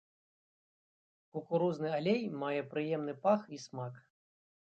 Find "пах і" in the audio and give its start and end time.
3.27-3.61